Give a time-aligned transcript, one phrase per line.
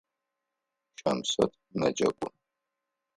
[0.99, 2.27] Щамсэт мэджэгу.